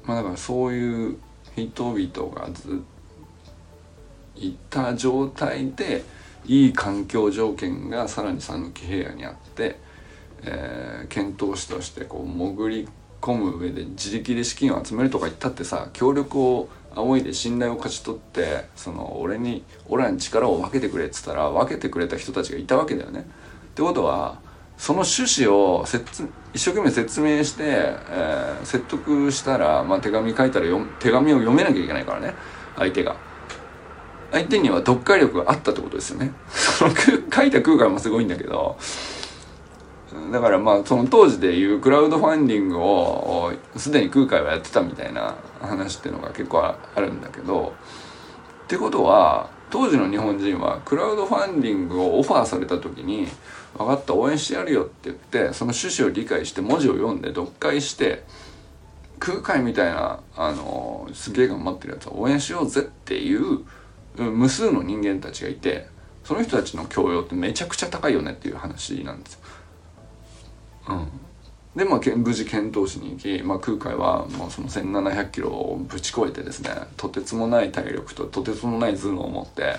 [0.06, 1.18] まあだからそういう
[1.56, 2.82] 人々がず
[4.36, 6.04] いた状態で
[6.46, 9.78] いい環境条件がさらに讃岐平野にあって、
[10.44, 12.88] えー、検討士としてこう潜り
[13.22, 23.22] 込む上で自力で資金を集めるとか言ったってさ協力を仰いで信頼を勝ち取ってその俺に俺らに力を分けてくれっつったら分けてくれた人たちがいたわけだよね。
[23.22, 23.24] っ
[23.76, 24.40] てことは
[24.78, 25.86] その趣旨を
[26.54, 30.66] 一生懸命説明して、えー、説得したら、まあ、手紙書いたら
[31.00, 32.34] 手紙を読めなきゃいけないからね
[32.78, 33.16] 相手が。
[34.32, 36.32] 相手には読解力があったってことですよね。
[36.50, 38.78] そ の書いた空間もすごいんだけど、
[40.32, 47.74] だからまあその当時でいうクラウドファンディングをすでに空海はやってたみたいな話っていうのが結構あるんだけど
[48.64, 53.28] ってことは当時の日本人はクラウドファンディングをオファーされた時に
[53.78, 58.24] 「分かった応援してやるよ」って言ってその趣旨を理解して文字を読んで読解して
[59.20, 63.60] 空海みたいなあのすげえ頑張ってるやつを応援しようぜっていう
[64.18, 65.88] 無数の人間たちがいて
[66.24, 69.40] その人たちの教養ってめちゃくちゃ高いよねっていう話なんですよ。
[70.90, 71.08] うん、
[71.76, 79.76] でまあ無事遣唐使に行き、まあ、空海はもうその1,700キロをぶち越えてですねとてつもない体力ととてつもない頭脳を持って、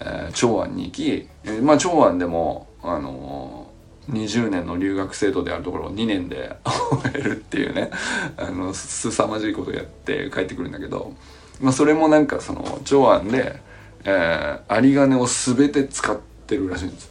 [0.00, 7.90] えー、長安に行き、えー、まあ長安でもあのー、20年の留学制度であるところを2年で 終えるっていうね
[8.36, 11.12] あのす凄まじいことをやって帰ってくるんだけど、
[11.60, 13.66] まあ、それもなんかその長安で
[14.08, 16.16] えー、有り金を全て使っ
[16.46, 17.10] てるらしいんです。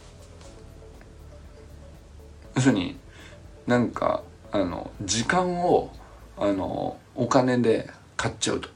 [2.54, 2.96] 要するに
[3.66, 5.92] なんかあの時間を
[6.38, 8.68] あのお金で買っちゃうと。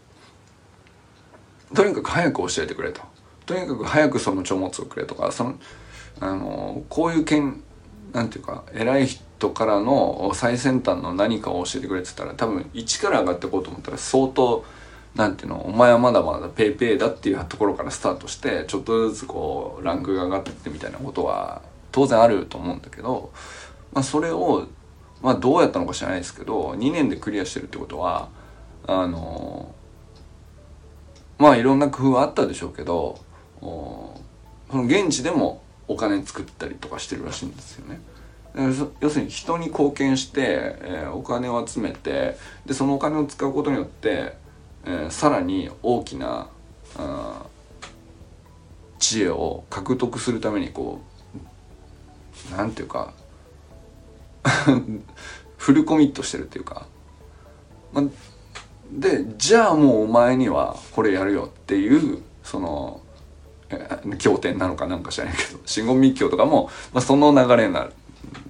[1.74, 3.00] とにかく早く教えてくれと。
[3.46, 5.54] とにかく早くその書物をくれとかその
[6.20, 7.62] あのこういう件
[8.12, 14.64] なんていうか偉い人からの最先端の何かを教えてくれって言ったら多分一から上がっていこうと思ったら相当
[15.14, 21.62] なんていうのお前はまだまだペイペイだっていうところからスタートしてちょっとずつこうランクが上がってってみたいなことは
[21.92, 23.32] 当然あると思うんだけど、
[23.92, 24.68] まあ、それを、
[25.22, 28.28] まあ、どうやったのか知らないですけど2年でクリアしてるってことは
[28.86, 29.74] あの
[31.38, 33.18] まあいろんな工夫はあったでしょうけど
[33.60, 34.16] そ
[34.72, 38.00] の現地でもお金作ったりとかしてるらしいんですよね。
[39.00, 44.34] 要するに人に貢献して、えー、お金を集めてでそのお金を使うことによって
[44.84, 46.48] えー、さらに大きな
[48.98, 51.00] 知恵を獲得するためにこ
[52.52, 53.12] うなんていうか
[55.56, 56.86] フルコミットしてるっていうか、
[57.92, 58.02] ま、
[58.92, 63.00] でじゃあもうお前にはこれやるよっていうその
[64.18, 67.92] 経典なのかなんか知らないけど真言密教とかも、まあ、その流れになる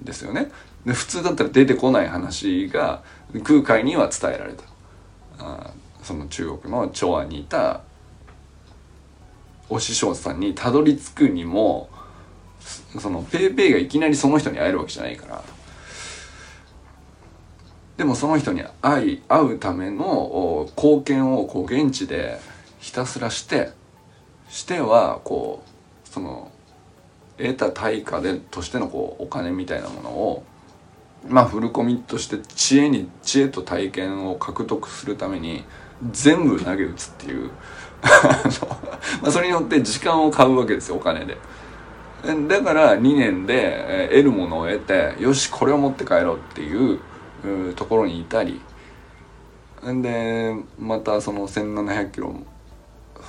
[0.01, 0.51] んですよね。
[0.85, 3.03] で普通だったら出てこない話が
[3.43, 4.63] 空海には伝えられた。
[5.39, 5.71] あ
[6.01, 7.81] その中国の長安にいた
[9.69, 11.89] お師匠さんにたどり着くにも
[12.99, 15.43] そのペイペイがいきなりその人に会えるわけじゃないから
[18.01, 22.39] でもその人に会い会うための貢献をこう現地で
[22.79, 23.69] ひたすらして
[24.49, 26.51] してはこうその
[27.37, 30.43] 得た対価でとしてのこうお金みたいなものを
[31.29, 35.63] まあフルコミットして知恵に知恵と体験を獲得するために
[36.11, 37.51] 全部投げ打つっていう
[39.21, 41.37] まあそれによって時間を買うわけですよお金で。
[42.47, 46.99] だから2年で得るものを得てよしこれを持って帰ろうっていう
[47.75, 48.61] ところにいたり。
[49.89, 52.35] んでまたその1,700キロ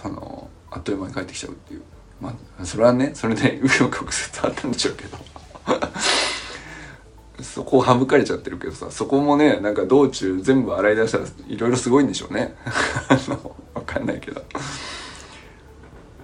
[0.05, 1.83] あのあっという間に帰ってきちゃうっていう。
[2.21, 5.19] まあそれはねそれで右翼曲折あったんでしょうけど。
[7.43, 12.55] そこを省かれちゃってるけどさそこもねなんか道中全部洗い出したらいろいろすごいんでしょうね。
[13.75, 14.43] 分かんないけど。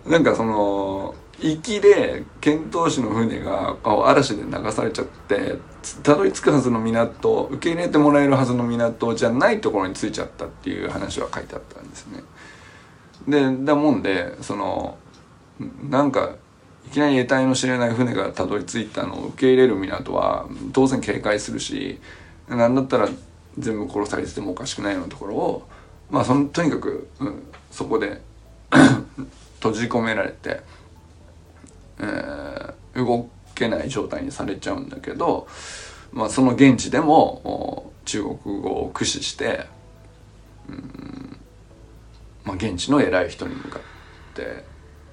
[0.06, 5.56] なんかその行きで遣唐使の船が嵐で流されちゃって
[5.96, 12.22] たどり着くはずの港受け入れてもらえるはずの港じゃないところに着いちゃったっていう話は書いてあったんですね。
[13.26, 14.96] でだもんでその
[15.90, 16.36] なんか
[16.86, 22.00] いきなり得体の知れない船がたどり着いたのを受け入れる港は当然警戒するし
[22.48, 23.08] 何だったら
[23.58, 25.68] 全部殺されててもおかしくないようなところを
[26.10, 28.22] まあそのとにかく、うん、そこで
[29.60, 30.60] 閉じ込められて、
[31.98, 33.28] えー、動
[33.58, 35.48] けない状態にされちゃうんだけど、
[36.12, 39.66] まあ、その現地でも中国語を駆使して、
[40.68, 41.36] うん
[42.44, 43.82] まあ、現地の偉い人に向かっ
[44.34, 44.64] て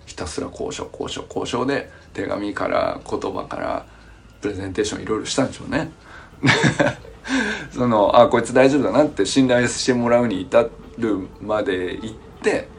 [0.06, 3.86] ひたすら交渉交渉交渉で手紙から言葉から
[4.42, 5.92] プレゼンテーションいろいろしたんでしょうね。
[7.74, 10.68] そのあこいつ大丈夫だなって信頼してもらうに至
[10.98, 12.70] るまで行って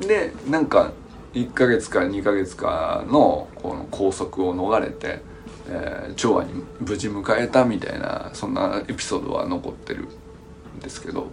[0.00, 0.92] でなんか
[1.34, 5.20] 1ヶ月か2ヶ月かのこの拘束を逃れて、
[5.68, 10.08] えー、長安に無事迎えたみたいなそんなエピソードは残ってる
[10.76, 11.32] んですけど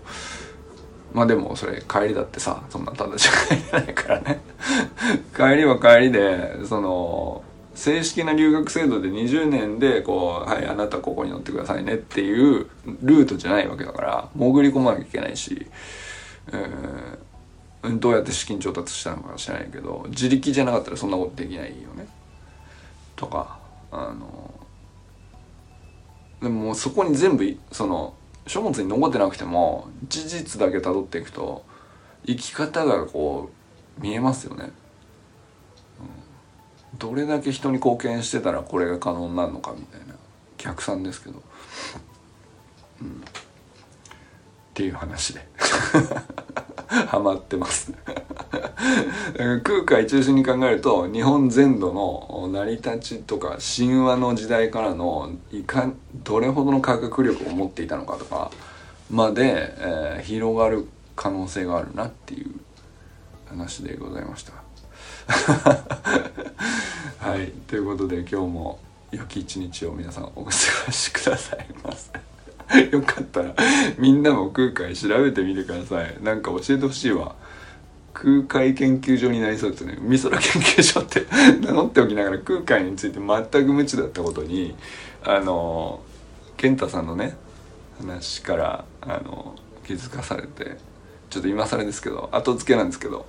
[1.14, 4.42] まあでもそれ帰りだってさそんなただじゃ帰れないからね。
[5.36, 7.44] 帰りは帰りでその
[7.76, 12.68] 正式な留学制度で20年でこう「はいあなたここに乗ってくださいね」っていう
[13.02, 15.68] ルートじゃないわけだから潜り込まなきゃいけないし、
[16.52, 17.18] えー、
[18.00, 22.08] どうやって資金調達したのか知らないけど自力じゃなかったらそんなことできないよね。
[23.16, 23.60] とか
[23.92, 24.54] あの
[26.42, 28.14] でもそこに全部その
[28.48, 31.64] 書物に残ってなくても事実だけ辿っていくと
[32.26, 33.50] 生き方がこ
[34.00, 34.72] う見えますよね、
[36.94, 40.16] うん、どれだけ人に貢献してたらこれが可能になるのかみたいな。
[40.62, 41.42] 逆算ですけど、
[43.02, 43.24] うん、
[44.72, 45.42] っていう話で
[47.08, 47.94] ハマってます
[49.64, 55.90] 空海中心に考えると日本全土の成り立ちとか神話の時代からのいか
[56.24, 58.50] どれほどの科学力を持っていたのかとか
[59.10, 62.52] まで、えー、広がる可能性があるなっていう
[63.50, 64.54] 話でございました。
[67.20, 68.80] はいということで今日も
[69.12, 72.31] 良き一日を皆さんお過ごしくださいませ。
[72.92, 73.54] よかったら
[73.98, 76.18] みんなも空海調べてみてください。
[76.22, 77.36] なんか教えてほしいわ。
[78.14, 81.26] 空海研究所になりそうですね美空研究所って
[81.66, 84.76] 名乗っておきながら空海について全く無知だったことに
[85.24, 86.02] あの
[86.58, 87.38] 健太さんのね
[88.00, 89.56] 話からあの
[89.86, 90.78] 気づかされて
[91.30, 93.26] ちょっと今更ですけど後付けなんですけど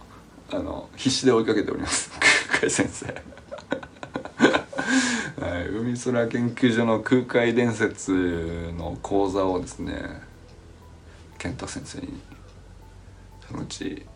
[0.50, 2.10] あの必死で追いかけております
[2.50, 3.31] 空海先生
[5.68, 9.94] 海空研究所の空海伝説の講座をですね
[11.38, 12.20] 健太先生に
[13.48, 14.06] そのうち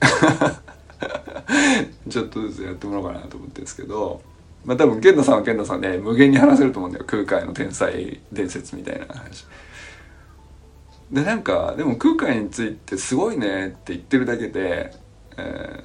[2.08, 4.22] ちょっとずつやってもらおうかなと思ってるんですけど
[4.64, 9.46] まあ多分健太さんは健太さんで無限に話せると思うんだよ空海の天才伝説みたいな話。
[11.10, 14.92] でなんかでも空海についてすごいねって言ってるだけで、
[15.36, 15.84] え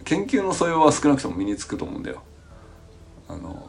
[0.00, 2.22] ー、研究の素養は少なくとも身につくと思うんだよ。
[3.28, 3.68] あの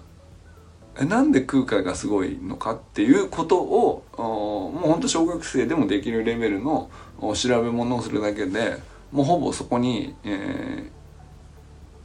[1.05, 6.89] なんで空海がすごいのかっていうことをもうほんと小学生でもできるレベルの
[7.35, 8.77] 調べ物をするだけで
[9.11, 10.89] もうほぼそこに、え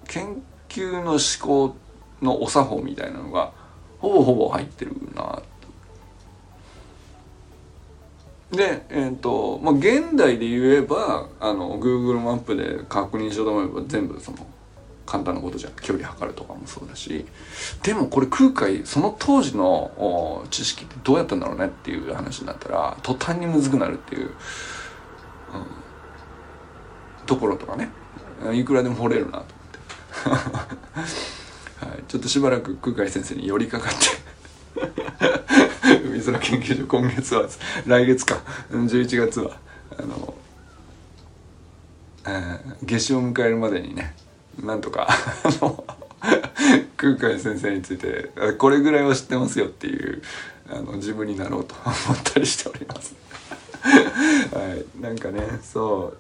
[0.05, 1.77] ー、研究の思考
[2.21, 3.53] のお作法みたいなのが
[3.99, 5.43] ほぼほぼ入ってるな
[8.51, 14.47] で、えーとまあ、現代で言えばあの Google マップで確認しようと思えば全部その
[15.13, 15.73] 簡単なことじゃん。
[15.75, 17.27] 距離測るとかもそうだし。
[17.83, 24.33] でもこれ空海その当時の知識ってどうやったんだろうねっていう話になったら途端にむずくなるっていう、うん、
[27.27, 27.91] ところとかね。
[28.55, 33.99] いくらでも掘れるなと思って、 はい、ちょっとしばらく空海先生に寄りかかって。
[36.09, 37.47] 海空研究所今月は
[37.87, 38.41] 来月か。
[38.71, 39.59] 11月は
[39.99, 40.35] あの、
[42.27, 44.15] えー、夏至を迎えるまでにね
[44.61, 45.09] なんとか
[46.97, 50.23] 空海先生についてこれぐらいは知ってますよっていう
[50.71, 53.15] あの自分になろうと 思ったりしております。
[54.55, 55.03] はい。
[55.03, 56.15] なんかねそ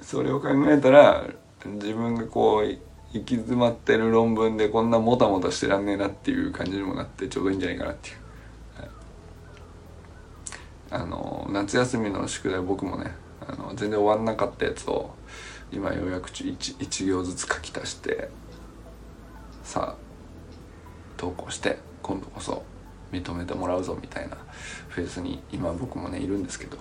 [0.00, 1.24] うそれを考えたら
[1.64, 2.64] 自分がこう
[3.12, 8.16] 行き詰まってる論文でこんなもたもたしてらんねえなっていう感じにもなってちょうどいいんじゃないかなっていう、
[8.78, 8.84] は
[10.98, 13.12] い、あの夏休みの宿題僕もね
[13.48, 15.15] あの全然終わんなかったやつを
[15.72, 18.28] 今ようやく 1, 1行ずつ書き足して
[19.64, 20.06] さあ
[21.16, 22.62] 投稿して今度こそ
[23.12, 24.36] 認めてもらうぞみたいな
[24.88, 26.78] フェーズに今僕もねいるんですけど。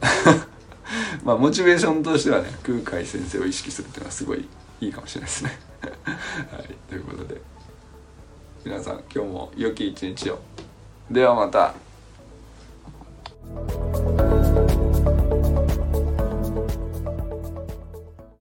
[1.24, 4.48] まあモチベーションとしてはね空海先生を意識するっていうのはすごい
[4.80, 5.58] いいかもしれないですね。
[6.52, 7.40] はいということで。
[8.64, 10.38] 皆さん今日も良き一日を。
[11.10, 11.74] ではまた。